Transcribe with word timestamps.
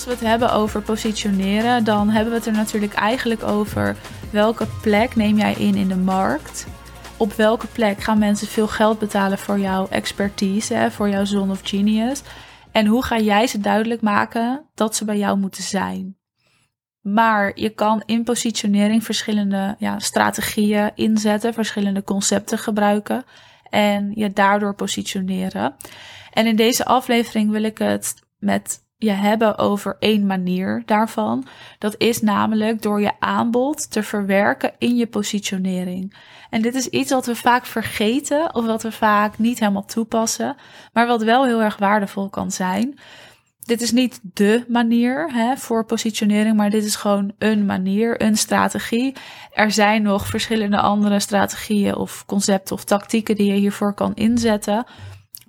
als 0.00 0.08
we 0.08 0.24
het 0.24 0.30
hebben 0.30 0.52
over 0.52 0.82
positioneren, 0.82 1.84
dan 1.84 2.08
hebben 2.08 2.32
we 2.32 2.38
het 2.38 2.46
er 2.46 2.52
natuurlijk 2.52 2.94
eigenlijk 2.94 3.42
over 3.42 3.96
welke 4.32 4.66
plek 4.82 5.16
neem 5.16 5.36
jij 5.36 5.52
in 5.52 5.74
in 5.74 5.88
de 5.88 5.96
markt. 5.96 6.66
Op 7.16 7.32
welke 7.32 7.66
plek 7.66 8.00
gaan 8.00 8.18
mensen 8.18 8.46
veel 8.46 8.68
geld 8.68 8.98
betalen 8.98 9.38
voor 9.38 9.58
jouw 9.58 9.88
expertise, 9.88 10.88
voor 10.90 11.08
jouw 11.08 11.24
zone 11.24 11.52
of 11.52 11.60
genius? 11.62 12.22
En 12.72 12.86
hoe 12.86 13.04
ga 13.04 13.18
jij 13.18 13.46
ze 13.46 13.60
duidelijk 13.60 14.00
maken 14.00 14.64
dat 14.74 14.96
ze 14.96 15.04
bij 15.04 15.18
jou 15.18 15.38
moeten 15.38 15.62
zijn? 15.62 16.16
Maar 17.00 17.52
je 17.54 17.70
kan 17.70 18.02
in 18.06 18.24
positionering 18.24 19.04
verschillende 19.04 19.76
ja, 19.78 19.98
strategieën 19.98 20.90
inzetten, 20.94 21.54
verschillende 21.54 22.04
concepten 22.04 22.58
gebruiken 22.58 23.24
en 23.70 24.12
je 24.14 24.32
daardoor 24.32 24.74
positioneren. 24.74 25.74
En 26.32 26.46
in 26.46 26.56
deze 26.56 26.84
aflevering 26.84 27.50
wil 27.50 27.62
ik 27.62 27.78
het 27.78 28.14
met 28.38 28.88
je 29.00 29.10
hebben 29.10 29.58
over 29.58 29.96
één 29.98 30.26
manier 30.26 30.82
daarvan. 30.86 31.46
Dat 31.78 31.94
is 31.98 32.20
namelijk 32.22 32.82
door 32.82 33.00
je 33.00 33.12
aanbod 33.18 33.90
te 33.90 34.02
verwerken 34.02 34.72
in 34.78 34.96
je 34.96 35.06
positionering. 35.06 36.14
En 36.50 36.62
dit 36.62 36.74
is 36.74 36.86
iets 36.86 37.10
wat 37.10 37.26
we 37.26 37.34
vaak 37.34 37.66
vergeten 37.66 38.54
of 38.54 38.66
wat 38.66 38.82
we 38.82 38.92
vaak 38.92 39.38
niet 39.38 39.58
helemaal 39.58 39.84
toepassen, 39.84 40.56
maar 40.92 41.06
wat 41.06 41.22
wel 41.22 41.44
heel 41.44 41.62
erg 41.62 41.76
waardevol 41.76 42.28
kan 42.28 42.50
zijn. 42.50 42.98
Dit 43.60 43.80
is 43.80 43.92
niet 43.92 44.20
de 44.22 44.64
manier 44.68 45.32
hè, 45.32 45.56
voor 45.56 45.84
positionering, 45.84 46.56
maar 46.56 46.70
dit 46.70 46.84
is 46.84 46.96
gewoon 46.96 47.32
een 47.38 47.66
manier, 47.66 48.22
een 48.22 48.36
strategie. 48.36 49.16
Er 49.52 49.70
zijn 49.70 50.02
nog 50.02 50.26
verschillende 50.26 50.80
andere 50.80 51.20
strategieën 51.20 51.96
of 51.96 52.24
concepten 52.26 52.74
of 52.74 52.84
tactieken 52.84 53.34
die 53.34 53.52
je 53.52 53.58
hiervoor 53.58 53.94
kan 53.94 54.14
inzetten. 54.14 54.84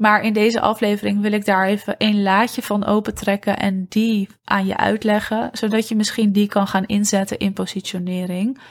Maar 0.01 0.21
in 0.21 0.33
deze 0.33 0.61
aflevering 0.61 1.21
wil 1.21 1.31
ik 1.31 1.45
daar 1.45 1.67
even 1.67 1.95
een 1.97 2.21
laadje 2.21 2.61
van 2.61 2.85
opentrekken 2.85 3.57
en 3.57 3.85
die 3.89 4.29
aan 4.43 4.65
je 4.65 4.77
uitleggen, 4.77 5.49
zodat 5.51 5.87
je 5.87 5.95
misschien 5.95 6.31
die 6.31 6.47
kan 6.47 6.67
gaan 6.67 6.85
inzetten 6.85 7.37
in 7.37 7.53
positionering. 7.53 8.61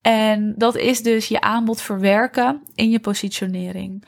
En 0.00 0.54
dat 0.56 0.76
is 0.76 1.02
dus 1.02 1.28
je 1.28 1.40
aanbod 1.40 1.82
verwerken 1.82 2.62
in 2.74 2.90
je 2.90 3.00
positionering. 3.00 4.04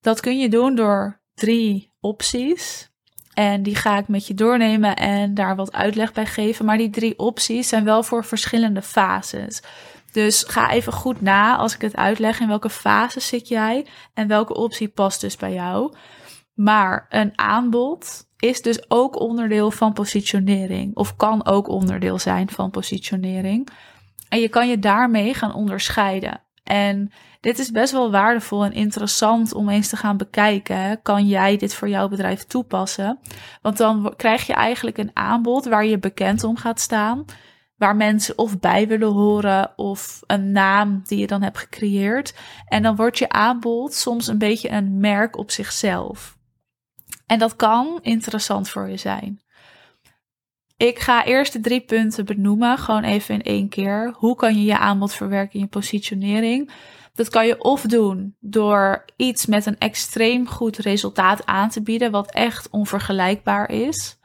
Dat 0.00 0.20
kun 0.20 0.38
je 0.38 0.48
doen 0.48 0.74
door 0.74 1.20
drie 1.34 1.92
opties. 2.00 2.90
En 3.34 3.62
die 3.62 3.76
ga 3.76 3.98
ik 3.98 4.08
met 4.08 4.26
je 4.26 4.34
doornemen 4.34 4.96
en 4.96 5.34
daar 5.34 5.56
wat 5.56 5.72
uitleg 5.72 6.12
bij 6.12 6.26
geven. 6.26 6.64
Maar 6.64 6.78
die 6.78 6.90
drie 6.90 7.18
opties 7.18 7.68
zijn 7.68 7.84
wel 7.84 8.02
voor 8.02 8.24
verschillende 8.24 8.82
fases. 8.82 9.62
Dus 10.14 10.42
ga 10.42 10.70
even 10.70 10.92
goed 10.92 11.20
na 11.20 11.56
als 11.56 11.74
ik 11.74 11.80
het 11.80 11.96
uitleg 11.96 12.40
in 12.40 12.48
welke 12.48 12.70
fase 12.70 13.20
zit 13.20 13.48
jij 13.48 13.86
en 14.12 14.28
welke 14.28 14.54
optie 14.54 14.88
past 14.88 15.20
dus 15.20 15.36
bij 15.36 15.52
jou. 15.52 15.94
Maar 16.54 17.06
een 17.08 17.38
aanbod 17.38 18.28
is 18.36 18.62
dus 18.62 18.90
ook 18.90 19.20
onderdeel 19.20 19.70
van 19.70 19.92
positionering 19.92 20.96
of 20.96 21.16
kan 21.16 21.46
ook 21.46 21.68
onderdeel 21.68 22.18
zijn 22.18 22.50
van 22.50 22.70
positionering. 22.70 23.68
En 24.28 24.40
je 24.40 24.48
kan 24.48 24.68
je 24.68 24.78
daarmee 24.78 25.34
gaan 25.34 25.54
onderscheiden. 25.54 26.40
En 26.64 27.12
dit 27.40 27.58
is 27.58 27.70
best 27.70 27.92
wel 27.92 28.10
waardevol 28.10 28.64
en 28.64 28.72
interessant 28.72 29.54
om 29.54 29.68
eens 29.68 29.88
te 29.88 29.96
gaan 29.96 30.16
bekijken. 30.16 31.02
Kan 31.02 31.26
jij 31.26 31.56
dit 31.56 31.74
voor 31.74 31.88
jouw 31.88 32.08
bedrijf 32.08 32.44
toepassen? 32.44 33.18
Want 33.62 33.76
dan 33.76 34.14
krijg 34.16 34.46
je 34.46 34.52
eigenlijk 34.52 34.98
een 34.98 35.10
aanbod 35.12 35.64
waar 35.64 35.84
je 35.84 35.98
bekend 35.98 36.44
om 36.44 36.56
gaat 36.56 36.80
staan. 36.80 37.24
Waar 37.84 37.96
mensen 37.96 38.38
of 38.38 38.60
bij 38.60 38.88
willen 38.88 39.12
horen 39.12 39.72
of 39.76 40.22
een 40.26 40.52
naam 40.52 41.02
die 41.06 41.18
je 41.18 41.26
dan 41.26 41.42
hebt 41.42 41.58
gecreëerd. 41.58 42.34
En 42.68 42.82
dan 42.82 42.96
wordt 42.96 43.18
je 43.18 43.28
aanbod 43.28 43.94
soms 43.94 44.26
een 44.26 44.38
beetje 44.38 44.70
een 44.70 44.98
merk 44.98 45.36
op 45.36 45.50
zichzelf. 45.50 46.38
En 47.26 47.38
dat 47.38 47.56
kan 47.56 47.98
interessant 48.02 48.68
voor 48.68 48.88
je 48.88 48.96
zijn. 48.96 49.40
Ik 50.76 50.98
ga 50.98 51.24
eerst 51.24 51.52
de 51.52 51.60
drie 51.60 51.80
punten 51.80 52.24
benoemen, 52.24 52.78
gewoon 52.78 53.04
even 53.04 53.34
in 53.34 53.42
één 53.42 53.68
keer. 53.68 54.14
Hoe 54.16 54.36
kan 54.36 54.58
je 54.58 54.64
je 54.64 54.78
aanbod 54.78 55.14
verwerken 55.14 55.54
in 55.54 55.60
je 55.60 55.66
positionering? 55.66 56.70
Dat 57.14 57.28
kan 57.28 57.46
je 57.46 57.62
of 57.62 57.82
doen 57.82 58.36
door 58.40 59.04
iets 59.16 59.46
met 59.46 59.66
een 59.66 59.78
extreem 59.78 60.48
goed 60.48 60.76
resultaat 60.76 61.46
aan 61.46 61.68
te 61.68 61.82
bieden, 61.82 62.10
wat 62.10 62.32
echt 62.32 62.70
onvergelijkbaar 62.70 63.70
is. 63.70 64.18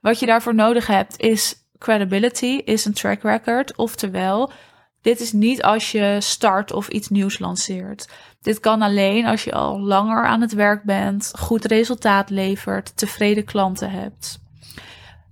Wat 0.00 0.18
je 0.18 0.26
daarvoor 0.26 0.54
nodig 0.54 0.86
hebt 0.86 1.20
is 1.20 1.65
credibility, 1.78 2.60
is 2.64 2.84
een 2.84 2.92
track 2.92 3.22
record. 3.22 3.76
Oftewel, 3.76 4.50
dit 5.00 5.20
is 5.20 5.32
niet 5.32 5.62
als 5.62 5.92
je 5.92 6.16
start 6.20 6.72
of 6.72 6.88
iets 6.88 7.08
nieuws 7.08 7.38
lanceert. 7.38 8.08
Dit 8.40 8.60
kan 8.60 8.82
alleen 8.82 9.26
als 9.26 9.44
je 9.44 9.52
al 9.52 9.80
langer 9.80 10.24
aan 10.24 10.40
het 10.40 10.52
werk 10.52 10.82
bent, 10.82 11.32
goed 11.38 11.64
resultaat 11.64 12.30
levert, 12.30 12.96
tevreden 12.96 13.44
klanten 13.44 13.90
hebt 13.90 14.44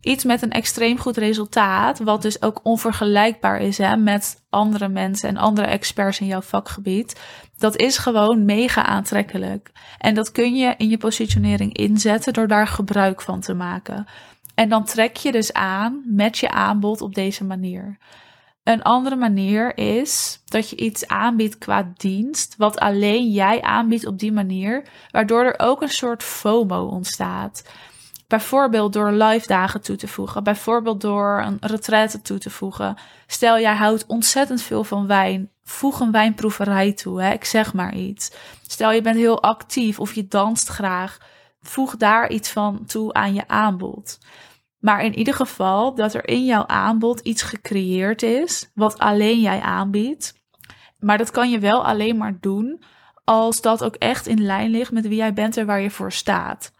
iets 0.05 0.25
met 0.25 0.43
een 0.43 0.51
extreem 0.51 0.99
goed 0.99 1.17
resultaat, 1.17 1.99
wat 1.99 2.23
dus 2.23 2.43
ook 2.43 2.61
onvergelijkbaar 2.63 3.61
is 3.61 3.79
hè, 3.79 3.97
met 3.97 4.45
andere 4.51 4.89
mensen 4.89 5.29
en 5.29 5.37
andere 5.37 5.67
experts 5.67 6.21
in 6.21 6.27
jouw 6.27 6.41
vakgebied, 6.41 7.21
dat 7.59 7.77
is 7.77 7.99
gewoon 7.99 8.45
mega 8.45 8.85
aantrekkelijk. 8.85 9.71
En 9.99 10.15
dat 10.15 10.33
kun 10.33 10.55
je 10.55 10.75
in 10.77 10.89
je 10.89 10.99
positionering 10.99 11.77
inzetten 11.77 12.33
door 12.33 12.49
daar 12.49 12.67
gebruik 12.67 13.21
van 13.21 13.41
te 13.41 13.55
maken. 13.55 14.07
En 14.55 14.69
dan 14.69 14.85
trek 14.85 15.17
je 15.17 15.33
dus 15.33 15.53
aan 15.53 16.03
met 16.07 16.39
je 16.39 16.51
aanbod 16.51 17.01
op 17.01 17.15
deze 17.15 17.45
manier. 17.45 17.99
Een 18.65 18.83
andere 18.83 19.17
manier 19.17 19.79
is 19.79 20.43
dat 20.45 20.71
je 20.71 20.77
iets 20.77 21.07
aanbiedt 21.07 21.59
qua 21.59 21.93
dienst, 21.97 22.55
wat 22.57 22.79
alleen 22.79 23.31
jij 23.31 23.63
aanbiedt 23.63 24.07
op 24.07 24.19
die 24.19 24.33
manier, 24.33 24.89
waardoor 25.11 25.45
er 25.45 25.55
ook 25.59 25.83
een 25.83 25.89
soort 25.89 26.23
FOMO 26.23 26.87
ontstaat. 26.87 27.63
Bijvoorbeeld 28.27 28.93
door 28.93 29.13
live 29.13 29.47
dagen 29.47 29.83
toe 29.83 29.97
te 29.97 30.09
voegen. 30.09 30.45
Bijvoorbeeld 30.45 31.01
door 31.01 31.43
een 31.47 31.57
retraite 31.61 32.23
toe 32.23 32.39
te 32.39 32.51
voegen. 32.51 32.97
Stel, 33.27 33.59
jij 33.59 33.75
houdt 33.75 34.07
ontzettend 34.07 34.63
veel 34.63 34.85
van 34.85 35.07
wijn. 35.07 35.51
Voeg 35.63 36.01
een 36.01 36.11
wijnproeverij 36.11 36.93
toe. 36.93 37.23
Hè? 37.23 37.33
Ik 37.33 37.45
zeg 37.45 37.75
maar 37.75 37.95
iets. 37.95 38.33
Stel, 38.67 38.93
je 38.93 39.01
bent 39.01 39.17
heel 39.17 39.43
actief 39.43 40.01
of 40.01 40.15
je 40.15 40.29
danst 40.29 40.69
graag. 40.69 41.19
Voeg 41.67 41.97
daar 41.97 42.31
iets 42.31 42.51
van 42.51 42.85
toe 42.87 43.13
aan 43.13 43.35
je 43.35 43.49
aanbod. 43.49 44.19
Maar 44.79 45.05
in 45.05 45.19
ieder 45.19 45.35
geval 45.35 45.95
dat 45.95 46.15
er 46.15 46.29
in 46.29 46.45
jouw 46.45 46.67
aanbod 46.67 47.21
iets 47.21 47.43
gecreëerd 47.43 48.23
is. 48.23 48.71
Wat 48.75 48.99
alleen 48.99 49.41
jij 49.41 49.61
aanbiedt. 49.61 50.43
Maar 50.99 51.19
dat 51.19 51.31
kan 51.31 51.51
je 51.51 51.59
wel 51.59 51.85
alleen 51.85 52.17
maar 52.17 52.39
doen 52.41 52.83
als 53.25 53.61
dat 53.61 53.85
ook 53.85 53.95
echt 53.95 54.27
in 54.27 54.43
lijn 54.43 54.71
ligt 54.71 54.93
met 54.93 55.09
wie 55.09 55.17
jij 55.17 55.33
bent 55.33 55.57
en 55.57 55.67
waar 55.67 55.81
je 55.81 55.91
voor 55.91 56.13
staat. 56.13 56.73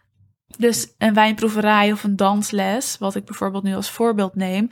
Dus 0.57 0.93
een 0.97 1.13
wijnproeverij 1.13 1.91
of 1.91 2.03
een 2.03 2.15
dansles, 2.15 2.97
wat 2.97 3.15
ik 3.15 3.25
bijvoorbeeld 3.25 3.63
nu 3.63 3.75
als 3.75 3.89
voorbeeld 3.89 4.35
neem. 4.35 4.69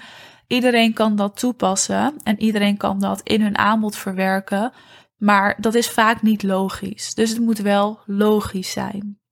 Iedereen 0.48 0.94
kan 0.94 1.16
dat 1.16 1.40
toepassen 1.40 2.16
en 2.24 2.42
iedereen 2.42 2.78
kan 2.78 3.00
dat 3.00 3.22
in 3.22 3.42
hun 3.42 3.58
aanbod 3.58 3.96
verwerken. 3.96 4.72
Maar 5.18 5.58
dat 5.60 5.74
is 5.74 5.90
vaak 5.90 6.22
niet 6.22 6.44
logisch. 6.44 7.14
Dus 7.14 7.30
het 7.30 7.40
moet 7.40 7.60
wel 7.60 8.00
logisch 8.06 8.72
zijn. 8.72 9.23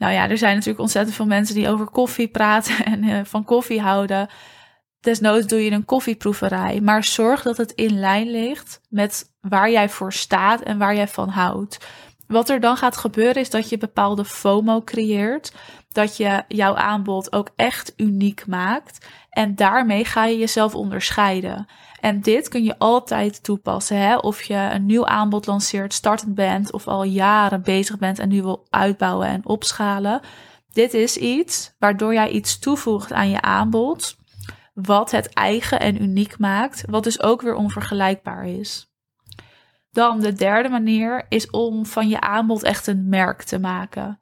Nou 0.00 0.12
ja, 0.12 0.28
er 0.28 0.38
zijn 0.38 0.52
natuurlijk 0.54 0.80
ontzettend 0.80 1.16
veel 1.16 1.26
mensen 1.26 1.54
die 1.54 1.68
over 1.68 1.86
koffie 1.86 2.28
praten 2.28 2.84
en 2.92 3.04
uh, 3.04 3.20
van 3.24 3.44
koffie 3.44 3.80
houden. 3.80 4.28
Desnoods 5.00 5.46
doe 5.46 5.64
je 5.64 5.70
een 5.70 5.84
koffieproeverij, 5.84 6.80
maar 6.80 7.04
zorg 7.04 7.42
dat 7.42 7.56
het 7.56 7.72
in 7.72 7.98
lijn 7.98 8.30
ligt 8.30 8.80
met 8.88 9.32
waar 9.40 9.70
jij 9.70 9.88
voor 9.88 10.12
staat 10.12 10.60
en 10.60 10.78
waar 10.78 10.94
jij 10.94 11.08
van 11.08 11.28
houdt. 11.28 11.86
Wat 12.30 12.48
er 12.48 12.60
dan 12.60 12.76
gaat 12.76 12.96
gebeuren 12.96 13.42
is 13.42 13.50
dat 13.50 13.68
je 13.68 13.78
bepaalde 13.78 14.24
FOMO 14.24 14.82
creëert. 14.82 15.52
Dat 15.92 16.16
je 16.16 16.42
jouw 16.48 16.74
aanbod 16.74 17.32
ook 17.32 17.48
echt 17.56 17.92
uniek 17.96 18.46
maakt. 18.46 19.06
En 19.30 19.54
daarmee 19.54 20.04
ga 20.04 20.24
je 20.24 20.38
jezelf 20.38 20.74
onderscheiden. 20.74 21.66
En 22.00 22.20
dit 22.20 22.48
kun 22.48 22.64
je 22.64 22.78
altijd 22.78 23.42
toepassen. 23.42 23.96
Hè? 23.96 24.16
Of 24.16 24.42
je 24.42 24.54
een 24.54 24.86
nieuw 24.86 25.06
aanbod 25.06 25.46
lanceert, 25.46 25.94
startend 25.94 26.34
bent 26.34 26.72
of 26.72 26.88
al 26.88 27.02
jaren 27.02 27.62
bezig 27.62 27.98
bent 27.98 28.18
en 28.18 28.28
nu 28.28 28.42
wil 28.42 28.66
uitbouwen 28.70 29.26
en 29.26 29.46
opschalen. 29.46 30.20
Dit 30.72 30.94
is 30.94 31.16
iets 31.16 31.74
waardoor 31.78 32.12
jij 32.12 32.28
iets 32.28 32.58
toevoegt 32.58 33.12
aan 33.12 33.30
je 33.30 33.40
aanbod. 33.40 34.16
Wat 34.74 35.10
het 35.10 35.32
eigen 35.32 35.80
en 35.80 36.02
uniek 36.02 36.38
maakt. 36.38 36.84
Wat 36.86 37.04
dus 37.04 37.22
ook 37.22 37.42
weer 37.42 37.54
onvergelijkbaar 37.54 38.46
is. 38.46 38.89
Dan 39.90 40.20
de 40.20 40.32
derde 40.32 40.68
manier 40.68 41.26
is 41.28 41.50
om 41.50 41.86
van 41.86 42.08
je 42.08 42.20
aanbod 42.20 42.62
echt 42.62 42.86
een 42.86 43.08
merk 43.08 43.42
te 43.42 43.58
maken. 43.58 44.18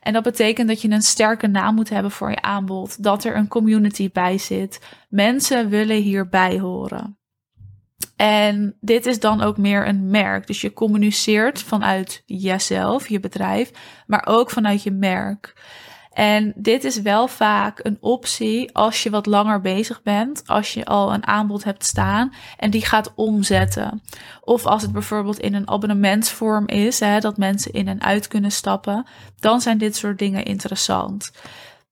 En 0.00 0.12
dat 0.12 0.22
betekent 0.22 0.68
dat 0.68 0.82
je 0.82 0.90
een 0.90 1.02
sterke 1.02 1.46
naam 1.46 1.74
moet 1.74 1.88
hebben 1.88 2.10
voor 2.10 2.30
je 2.30 2.42
aanbod, 2.42 3.02
dat 3.02 3.24
er 3.24 3.36
een 3.36 3.48
community 3.48 4.10
bij 4.12 4.38
zit. 4.38 4.80
Mensen 5.08 5.68
willen 5.68 5.96
hierbij 5.96 6.58
horen. 6.58 7.18
En 8.16 8.76
dit 8.80 9.06
is 9.06 9.20
dan 9.20 9.42
ook 9.42 9.56
meer 9.56 9.88
een 9.88 10.10
merk. 10.10 10.46
Dus 10.46 10.60
je 10.60 10.72
communiceert 10.72 11.62
vanuit 11.62 12.22
jezelf, 12.26 13.08
je 13.08 13.20
bedrijf, 13.20 13.70
maar 14.06 14.26
ook 14.26 14.50
vanuit 14.50 14.82
je 14.82 14.90
merk. 14.90 15.54
En 16.16 16.52
dit 16.54 16.84
is 16.84 17.00
wel 17.00 17.28
vaak 17.28 17.80
een 17.82 17.96
optie 18.00 18.74
als 18.74 19.02
je 19.02 19.10
wat 19.10 19.26
langer 19.26 19.60
bezig 19.60 20.02
bent, 20.02 20.42
als 20.46 20.74
je 20.74 20.84
al 20.84 21.14
een 21.14 21.26
aanbod 21.26 21.64
hebt 21.64 21.84
staan 21.84 22.32
en 22.56 22.70
die 22.70 22.84
gaat 22.84 23.12
omzetten. 23.14 24.02
Of 24.40 24.66
als 24.66 24.82
het 24.82 24.92
bijvoorbeeld 24.92 25.38
in 25.38 25.54
een 25.54 25.68
abonnementsvorm 25.68 26.66
is, 26.66 27.00
hè, 27.00 27.18
dat 27.20 27.36
mensen 27.36 27.72
in 27.72 27.88
en 27.88 28.02
uit 28.02 28.28
kunnen 28.28 28.52
stappen, 28.52 29.06
dan 29.40 29.60
zijn 29.60 29.78
dit 29.78 29.96
soort 29.96 30.18
dingen 30.18 30.44
interessant. 30.44 31.32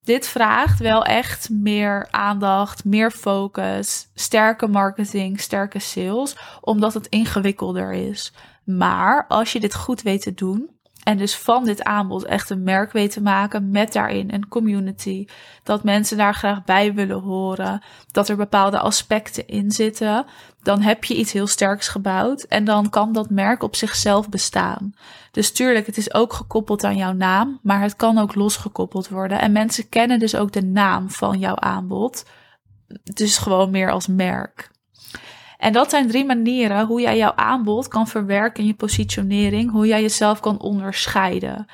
dit 0.02 0.28
vraagt 0.28 0.78
wel 0.78 1.04
echt 1.04 1.50
meer 1.50 2.08
aandacht, 2.10 2.84
meer 2.84 3.10
focus, 3.10 4.08
sterke 4.14 4.66
marketing, 4.66 5.40
sterke 5.40 5.78
sales, 5.78 6.36
omdat 6.60 6.94
het 6.94 7.06
ingewikkelder 7.06 7.92
is. 7.92 8.32
Maar 8.64 9.24
als 9.28 9.52
je 9.52 9.60
dit 9.60 9.74
goed 9.74 10.02
weet 10.02 10.22
te 10.22 10.34
doen, 10.34 10.70
en 11.04 11.18
dus 11.18 11.36
van 11.36 11.64
dit 11.64 11.84
aanbod 11.84 12.24
echt 12.24 12.50
een 12.50 12.62
merk 12.62 12.92
weet 12.92 13.12
te 13.12 13.22
maken 13.22 13.70
met 13.70 13.92
daarin 13.92 14.32
een 14.32 14.48
community. 14.48 15.26
Dat 15.62 15.84
mensen 15.84 16.16
daar 16.16 16.34
graag 16.34 16.64
bij 16.64 16.94
willen 16.94 17.20
horen. 17.20 17.82
Dat 18.10 18.28
er 18.28 18.36
bepaalde 18.36 18.78
aspecten 18.78 19.46
in 19.46 19.70
zitten. 19.70 20.26
Dan 20.62 20.80
heb 20.80 21.04
je 21.04 21.16
iets 21.16 21.32
heel 21.32 21.46
sterks 21.46 21.88
gebouwd. 21.88 22.42
En 22.42 22.64
dan 22.64 22.90
kan 22.90 23.12
dat 23.12 23.30
merk 23.30 23.62
op 23.62 23.76
zichzelf 23.76 24.28
bestaan. 24.28 24.94
Dus 25.30 25.52
tuurlijk, 25.52 25.86
het 25.86 25.96
is 25.96 26.14
ook 26.14 26.32
gekoppeld 26.32 26.84
aan 26.84 26.96
jouw 26.96 27.12
naam. 27.12 27.58
Maar 27.62 27.80
het 27.80 27.96
kan 27.96 28.18
ook 28.18 28.34
losgekoppeld 28.34 29.08
worden. 29.08 29.40
En 29.40 29.52
mensen 29.52 29.88
kennen 29.88 30.18
dus 30.18 30.34
ook 30.36 30.52
de 30.52 30.62
naam 30.62 31.10
van 31.10 31.38
jouw 31.38 31.56
aanbod. 31.56 32.24
Dus 33.02 33.38
gewoon 33.38 33.70
meer 33.70 33.90
als 33.90 34.06
merk. 34.06 34.72
En 35.64 35.72
dat 35.72 35.90
zijn 35.90 36.08
drie 36.08 36.24
manieren 36.24 36.86
hoe 36.86 37.00
jij 37.00 37.16
jouw 37.16 37.32
aanbod 37.34 37.88
kan 37.88 38.08
verwerken 38.08 38.60
in 38.60 38.66
je 38.66 38.74
positionering, 38.74 39.70
hoe 39.70 39.86
jij 39.86 40.00
jezelf 40.00 40.40
kan 40.40 40.60
onderscheiden. 40.60 41.66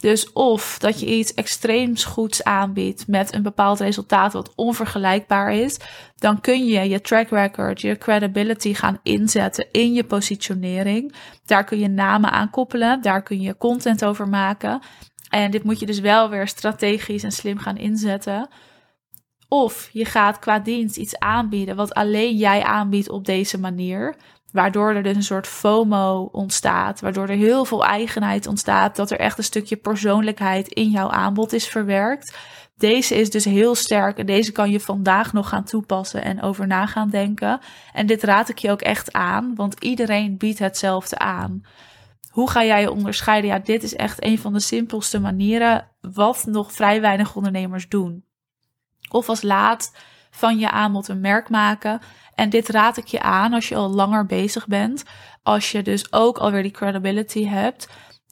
Dus 0.00 0.32
of 0.32 0.78
dat 0.78 1.00
je 1.00 1.06
iets 1.06 1.34
extreems 1.34 2.04
goeds 2.04 2.44
aanbiedt 2.44 3.06
met 3.06 3.34
een 3.34 3.42
bepaald 3.42 3.80
resultaat 3.80 4.32
wat 4.32 4.52
onvergelijkbaar 4.54 5.52
is, 5.52 5.76
dan 6.16 6.40
kun 6.40 6.66
je 6.66 6.88
je 6.88 7.00
track 7.00 7.28
record, 7.28 7.80
je 7.80 7.98
credibility 7.98 8.74
gaan 8.74 9.00
inzetten 9.02 9.66
in 9.72 9.92
je 9.92 10.04
positionering. 10.04 11.14
Daar 11.46 11.64
kun 11.64 11.78
je 11.78 11.88
namen 11.88 12.30
aan 12.30 12.50
koppelen, 12.50 13.02
daar 13.02 13.22
kun 13.22 13.40
je 13.40 13.56
content 13.56 14.04
over 14.04 14.28
maken. 14.28 14.80
En 15.28 15.50
dit 15.50 15.64
moet 15.64 15.80
je 15.80 15.86
dus 15.86 16.00
wel 16.00 16.30
weer 16.30 16.48
strategisch 16.48 17.22
en 17.22 17.32
slim 17.32 17.58
gaan 17.58 17.76
inzetten. 17.76 18.48
Of 19.48 19.88
je 19.92 20.04
gaat 20.04 20.38
qua 20.38 20.58
dienst 20.58 20.96
iets 20.96 21.18
aanbieden 21.18 21.76
wat 21.76 21.94
alleen 21.94 22.36
jij 22.36 22.62
aanbiedt 22.62 23.10
op 23.10 23.24
deze 23.24 23.58
manier. 23.58 24.16
Waardoor 24.52 24.94
er 24.94 25.02
dus 25.02 25.16
een 25.16 25.22
soort 25.22 25.46
FOMO 25.46 26.28
ontstaat. 26.32 27.00
Waardoor 27.00 27.28
er 27.28 27.36
heel 27.36 27.64
veel 27.64 27.84
eigenheid 27.84 28.46
ontstaat. 28.46 28.96
Dat 28.96 29.10
er 29.10 29.18
echt 29.18 29.38
een 29.38 29.44
stukje 29.44 29.76
persoonlijkheid 29.76 30.68
in 30.68 30.90
jouw 30.90 31.08
aanbod 31.08 31.52
is 31.52 31.68
verwerkt. 31.68 32.36
Deze 32.76 33.14
is 33.14 33.30
dus 33.30 33.44
heel 33.44 33.74
sterk 33.74 34.18
en 34.18 34.26
deze 34.26 34.52
kan 34.52 34.70
je 34.70 34.80
vandaag 34.80 35.32
nog 35.32 35.48
gaan 35.48 35.64
toepassen 35.64 36.22
en 36.22 36.42
over 36.42 36.66
na 36.66 36.86
gaan 36.86 37.10
denken. 37.10 37.60
En 37.92 38.06
dit 38.06 38.22
raad 38.22 38.48
ik 38.48 38.58
je 38.58 38.70
ook 38.70 38.82
echt 38.82 39.12
aan, 39.12 39.54
want 39.54 39.84
iedereen 39.84 40.36
biedt 40.36 40.58
hetzelfde 40.58 41.18
aan. 41.18 41.62
Hoe 42.30 42.50
ga 42.50 42.64
jij 42.64 42.80
je 42.80 42.90
onderscheiden? 42.90 43.50
Ja, 43.50 43.58
dit 43.58 43.82
is 43.82 43.94
echt 43.94 44.24
een 44.24 44.38
van 44.38 44.52
de 44.52 44.60
simpelste 44.60 45.20
manieren 45.20 45.88
wat 46.00 46.44
nog 46.46 46.72
vrij 46.72 47.00
weinig 47.00 47.36
ondernemers 47.36 47.88
doen. 47.88 48.27
Of 49.08 49.28
als 49.28 49.42
laat 49.42 49.92
van 50.30 50.58
je 50.58 50.70
aanbod 50.70 51.08
een 51.08 51.20
merk 51.20 51.48
maken. 51.48 52.00
En 52.34 52.50
dit 52.50 52.68
raad 52.68 52.96
ik 52.96 53.06
je 53.06 53.22
aan 53.22 53.52
als 53.52 53.68
je 53.68 53.74
al 53.74 53.90
langer 53.90 54.26
bezig 54.26 54.66
bent. 54.66 55.04
Als 55.42 55.72
je 55.72 55.82
dus 55.82 56.12
ook 56.12 56.38
alweer 56.38 56.62
die 56.62 56.70
credibility 56.70 57.46
hebt. 57.46 57.88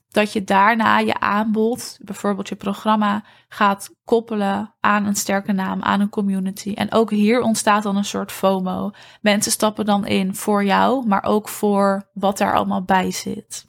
Dat 0.08 0.32
je 0.32 0.44
daarna 0.44 0.98
je 0.98 1.20
aanbod, 1.20 1.98
bijvoorbeeld 2.00 2.48
je 2.48 2.56
programma, 2.56 3.24
gaat 3.48 3.90
koppelen 4.04 4.74
aan 4.80 5.04
een 5.06 5.14
sterke 5.14 5.52
naam, 5.52 5.82
aan 5.82 6.00
een 6.00 6.08
community. 6.08 6.72
En 6.72 6.92
ook 6.92 7.10
hier 7.10 7.40
ontstaat 7.40 7.82
dan 7.82 7.96
een 7.96 8.04
soort 8.04 8.32
FOMO. 8.32 8.90
Mensen 9.20 9.52
stappen 9.52 9.84
dan 9.84 10.06
in 10.06 10.34
voor 10.34 10.64
jou, 10.64 11.06
maar 11.06 11.22
ook 11.22 11.48
voor 11.48 12.10
wat 12.12 12.38
daar 12.38 12.54
allemaal 12.54 12.84
bij 12.84 13.10
zit. 13.10 13.64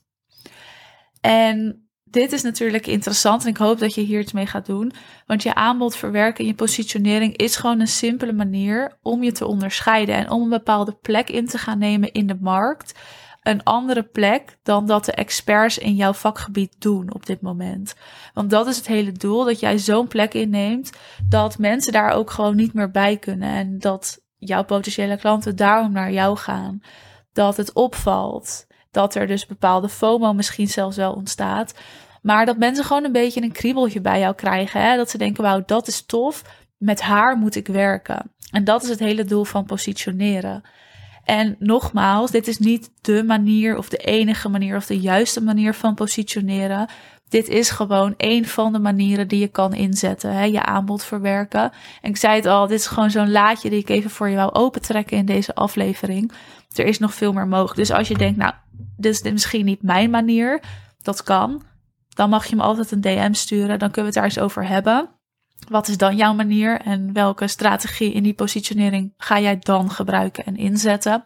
En 1.21 1.86
dit 2.11 2.31
is 2.31 2.41
natuurlijk 2.41 2.87
interessant 2.87 3.43
en 3.43 3.49
ik 3.49 3.57
hoop 3.57 3.79
dat 3.79 3.95
je 3.95 4.01
hier 4.01 4.19
iets 4.19 4.31
mee 4.31 4.45
gaat 4.45 4.65
doen. 4.65 4.91
Want 5.25 5.43
je 5.43 5.55
aanbod 5.55 5.95
verwerken 5.95 6.39
en 6.39 6.49
je 6.49 6.55
positionering 6.55 7.37
is 7.37 7.55
gewoon 7.55 7.79
een 7.79 7.87
simpele 7.87 8.33
manier 8.33 8.97
om 9.01 9.23
je 9.23 9.31
te 9.31 9.47
onderscheiden 9.47 10.15
en 10.15 10.29
om 10.29 10.41
een 10.41 10.49
bepaalde 10.49 10.97
plek 11.01 11.29
in 11.29 11.47
te 11.47 11.57
gaan 11.57 11.77
nemen 11.77 12.11
in 12.11 12.27
de 12.27 12.37
markt. 12.41 12.99
Een 13.41 13.63
andere 13.63 14.03
plek 14.03 14.57
dan 14.63 14.85
dat 14.85 15.05
de 15.05 15.11
experts 15.11 15.77
in 15.77 15.95
jouw 15.95 16.13
vakgebied 16.13 16.75
doen 16.79 17.13
op 17.13 17.25
dit 17.25 17.41
moment. 17.41 17.95
Want 18.33 18.49
dat 18.49 18.67
is 18.67 18.77
het 18.77 18.87
hele 18.87 19.11
doel, 19.11 19.43
dat 19.43 19.59
jij 19.59 19.77
zo'n 19.77 20.07
plek 20.07 20.33
inneemt 20.33 20.91
dat 21.29 21.57
mensen 21.57 21.91
daar 21.91 22.11
ook 22.11 22.31
gewoon 22.31 22.55
niet 22.55 22.73
meer 22.73 22.91
bij 22.91 23.17
kunnen. 23.17 23.49
En 23.49 23.79
dat 23.79 24.21
jouw 24.37 24.63
potentiële 24.63 25.17
klanten 25.17 25.55
daarom 25.55 25.91
naar 25.91 26.11
jou 26.11 26.37
gaan. 26.37 26.81
Dat 27.33 27.57
het 27.57 27.73
opvalt 27.73 28.66
dat 28.91 29.15
er 29.15 29.27
dus 29.27 29.45
bepaalde 29.45 29.89
FOMO 29.89 30.33
misschien 30.33 30.67
zelfs 30.67 30.97
wel 30.97 31.13
ontstaat. 31.13 31.73
Maar 32.21 32.45
dat 32.45 32.57
mensen 32.57 32.85
gewoon 32.85 33.03
een 33.03 33.11
beetje 33.11 33.41
een 33.41 33.51
kriebeltje 33.51 34.01
bij 34.01 34.19
jou 34.19 34.35
krijgen. 34.35 34.81
Hè? 34.81 34.95
Dat 34.95 35.09
ze 35.09 35.17
denken, 35.17 35.43
wauw, 35.43 35.63
dat 35.65 35.87
is 35.87 36.05
tof. 36.05 36.43
Met 36.77 37.01
haar 37.01 37.37
moet 37.37 37.55
ik 37.55 37.67
werken. 37.67 38.31
En 38.51 38.63
dat 38.63 38.83
is 38.83 38.89
het 38.89 38.99
hele 38.99 39.23
doel 39.23 39.43
van 39.43 39.65
positioneren. 39.65 40.63
En 41.23 41.55
nogmaals, 41.59 42.31
dit 42.31 42.47
is 42.47 42.59
niet 42.59 42.91
de 43.01 43.23
manier 43.23 43.77
of 43.77 43.89
de 43.89 43.97
enige 43.97 44.49
manier 44.49 44.75
of 44.75 44.85
de 44.85 44.99
juiste 44.99 45.43
manier 45.43 45.73
van 45.73 45.95
positioneren. 45.95 46.89
Dit 47.29 47.47
is 47.47 47.69
gewoon 47.69 48.13
een 48.17 48.47
van 48.47 48.73
de 48.73 48.79
manieren 48.79 49.27
die 49.27 49.39
je 49.39 49.47
kan 49.47 49.73
inzetten. 49.73 50.33
Hè? 50.33 50.43
Je 50.43 50.63
aanbod 50.63 51.03
verwerken. 51.03 51.71
En 52.01 52.09
ik 52.09 52.17
zei 52.17 52.35
het 52.35 52.45
al, 52.45 52.67
dit 52.67 52.79
is 52.79 52.87
gewoon 52.87 53.11
zo'n 53.11 53.31
laadje 53.31 53.69
die 53.69 53.79
ik 53.79 53.89
even 53.89 54.09
voor 54.09 54.29
je 54.29 54.35
wou 54.35 54.53
opentrekken 54.53 55.17
in 55.17 55.25
deze 55.25 55.55
aflevering. 55.55 56.31
Er 56.75 56.85
is 56.85 56.99
nog 56.99 57.13
veel 57.13 57.33
meer 57.33 57.47
mogelijk. 57.47 57.75
Dus 57.75 57.91
als 57.91 58.07
je 58.07 58.17
denkt, 58.17 58.37
nou, 58.37 58.53
dit 58.97 59.25
is 59.25 59.31
misschien 59.31 59.65
niet 59.65 59.81
mijn 59.81 60.09
manier. 60.09 60.61
Dat 61.01 61.23
kan. 61.23 61.63
Dan 62.09 62.29
mag 62.29 62.45
je 62.45 62.55
me 62.55 62.61
altijd 62.61 62.91
een 62.91 63.01
DM 63.01 63.33
sturen. 63.33 63.79
Dan 63.79 63.91
kunnen 63.91 63.95
we 63.95 64.05
het 64.05 64.13
daar 64.13 64.23
eens 64.23 64.39
over 64.39 64.67
hebben. 64.67 65.09
Wat 65.69 65.87
is 65.87 65.97
dan 65.97 66.15
jouw 66.15 66.33
manier 66.33 66.81
en 66.81 67.13
welke 67.13 67.47
strategie 67.47 68.13
in 68.13 68.23
die 68.23 68.33
positionering 68.33 69.13
ga 69.17 69.39
jij 69.39 69.59
dan 69.59 69.91
gebruiken 69.91 70.45
en 70.45 70.57
inzetten? 70.57 71.23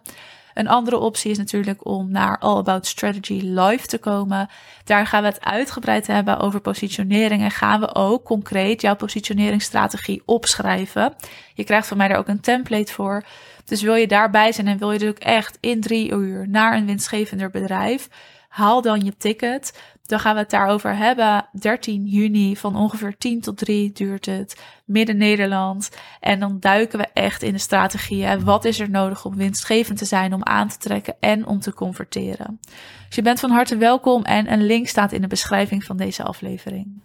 Een 0.53 0.67
andere 0.67 0.97
optie 0.97 1.31
is 1.31 1.37
natuurlijk 1.37 1.85
om 1.85 2.11
naar 2.11 2.37
All 2.37 2.57
About 2.57 2.85
Strategy 2.85 3.41
Live 3.43 3.85
te 3.85 3.97
komen. 3.97 4.49
Daar 4.83 5.07
gaan 5.07 5.21
we 5.21 5.27
het 5.27 5.45
uitgebreid 5.45 6.07
hebben 6.07 6.39
over 6.39 6.59
positionering 6.59 7.41
en 7.41 7.51
gaan 7.51 7.79
we 7.79 7.95
ook 7.95 8.23
concreet 8.23 8.81
jouw 8.81 8.95
positioneringsstrategie 8.95 10.21
opschrijven. 10.25 11.13
Je 11.53 11.63
krijgt 11.63 11.87
van 11.87 11.97
mij 11.97 12.07
daar 12.07 12.17
ook 12.17 12.27
een 12.27 12.39
template 12.39 12.93
voor. 12.93 13.23
Dus 13.65 13.81
wil 13.81 13.95
je 13.95 14.07
daarbij 14.07 14.51
zijn 14.51 14.67
en 14.67 14.77
wil 14.77 14.91
je 14.91 14.99
dus 14.99 15.13
echt 15.13 15.57
in 15.59 15.81
drie 15.81 16.11
uur 16.11 16.49
naar 16.49 16.75
een 16.75 16.85
winstgevender 16.85 17.49
bedrijf, 17.49 18.07
haal 18.47 18.81
dan 18.81 19.05
je 19.05 19.17
ticket. 19.17 19.79
Dan 20.11 20.19
gaan 20.19 20.33
we 20.33 20.39
het 20.39 20.49
daarover 20.49 20.95
hebben. 20.95 21.45
13 21.51 22.05
juni 22.05 22.55
van 22.55 22.75
ongeveer 22.75 23.17
10 23.17 23.41
tot 23.41 23.57
3 23.57 23.91
duurt 23.91 24.25
het. 24.25 24.61
Midden-Nederland. 24.85 25.89
En 26.19 26.39
dan 26.39 26.59
duiken 26.59 26.99
we 26.99 27.07
echt 27.13 27.41
in 27.43 27.53
de 27.53 27.59
strategieën. 27.59 28.43
Wat 28.43 28.65
is 28.65 28.79
er 28.79 28.89
nodig 28.89 29.25
om 29.25 29.35
winstgevend 29.35 29.97
te 29.97 30.05
zijn, 30.05 30.33
om 30.33 30.43
aan 30.43 30.67
te 30.67 30.77
trekken 30.77 31.15
en 31.19 31.45
om 31.45 31.59
te 31.59 31.73
converteren. 31.73 32.59
Dus 33.07 33.15
je 33.15 33.21
bent 33.21 33.39
van 33.39 33.49
harte 33.49 33.77
welkom 33.77 34.23
en 34.23 34.51
een 34.51 34.65
link 34.65 34.87
staat 34.87 35.11
in 35.11 35.21
de 35.21 35.27
beschrijving 35.27 35.83
van 35.83 35.97
deze 35.97 36.23
aflevering. 36.23 37.01